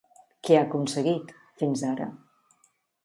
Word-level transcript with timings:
Què 0.47 0.55
ha 0.59 0.63
aconseguit, 0.67 1.35
fins 1.63 1.85
ara? 1.93 2.09